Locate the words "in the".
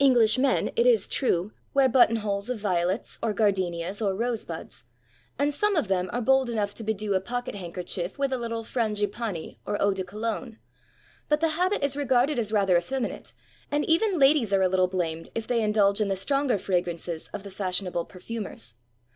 16.00-16.16